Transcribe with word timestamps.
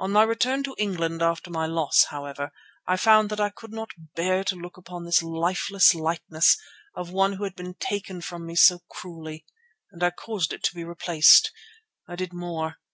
On 0.00 0.10
my 0.10 0.24
return 0.24 0.64
to 0.64 0.74
England 0.78 1.22
after 1.22 1.48
my 1.48 1.64
loss, 1.64 2.06
however, 2.10 2.50
I 2.88 2.96
found 2.96 3.30
that 3.30 3.38
I 3.38 3.50
could 3.50 3.72
not 3.72 3.90
bear 4.16 4.42
to 4.42 4.56
look 4.56 4.76
upon 4.76 5.04
this 5.04 5.22
lifeless 5.22 5.94
likeness 5.94 6.56
of 6.96 7.12
one 7.12 7.34
who 7.34 7.44
had 7.44 7.54
been 7.54 7.74
taken 7.74 8.20
from 8.20 8.44
me 8.46 8.56
so 8.56 8.80
cruelly, 8.90 9.46
and 9.92 10.02
I 10.02 10.10
caused 10.10 10.52
it 10.52 10.64
to 10.64 10.74
be 10.74 10.82
replaced. 10.82 11.52
I 12.08 12.16
did 12.16 12.32
more. 12.32 12.80